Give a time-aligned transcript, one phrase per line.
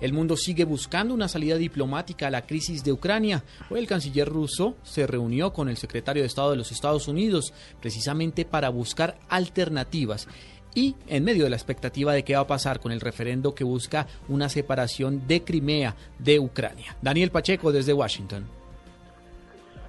[0.00, 3.44] El mundo sigue buscando una salida diplomática a la crisis de Ucrania.
[3.68, 7.52] Hoy el canciller ruso se reunió con el secretario de Estado de los Estados Unidos
[7.80, 10.26] precisamente para buscar alternativas
[10.74, 13.64] y en medio de la expectativa de qué va a pasar con el referendo que
[13.64, 16.96] busca una separación de Crimea de Ucrania.
[17.02, 18.46] Daniel Pacheco desde Washington.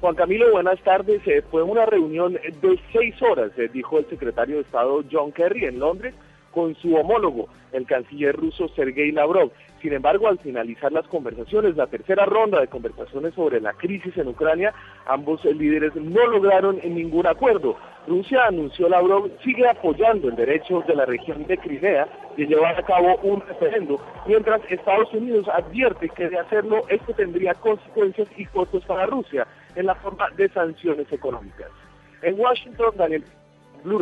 [0.00, 1.20] Juan Camilo, buenas tardes.
[1.26, 5.66] Eh, fue una reunión de seis horas, eh, dijo el secretario de Estado John Kerry
[5.66, 6.14] en Londres,
[6.52, 9.50] con su homólogo, el canciller ruso Sergei Lavrov.
[9.80, 14.28] Sin embargo, al finalizar las conversaciones, la tercera ronda de conversaciones sobre la crisis en
[14.28, 14.74] Ucrania,
[15.06, 17.76] ambos líderes no lograron ningún acuerdo.
[18.06, 22.82] Rusia anunció Lavrov sigue apoyando el derecho de la región de Crimea de llevar a
[22.82, 28.84] cabo un referendo, mientras Estados Unidos advierte que de hacerlo esto tendría consecuencias y costos
[28.84, 31.68] para Rusia en la forma de sanciones económicas.
[32.22, 33.24] En Washington, Daniel
[33.84, 34.00] Blue